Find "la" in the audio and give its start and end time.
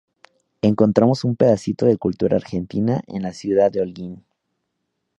1.91-1.97, 3.21-3.33